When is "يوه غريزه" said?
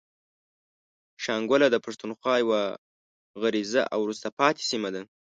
2.43-3.83